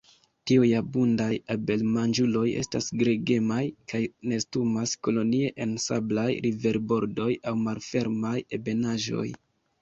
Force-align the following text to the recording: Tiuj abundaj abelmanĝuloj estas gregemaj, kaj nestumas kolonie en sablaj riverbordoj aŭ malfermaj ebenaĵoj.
Tiuj 0.49 0.67
abundaj 0.77 1.33
abelmanĝuloj 1.55 2.45
estas 2.61 2.87
gregemaj, 3.01 3.65
kaj 3.93 4.01
nestumas 4.31 4.95
kolonie 5.09 5.53
en 5.67 5.77
sablaj 5.85 6.25
riverbordoj 6.47 7.29
aŭ 7.53 7.55
malfermaj 7.67 8.35
ebenaĵoj. 8.61 9.29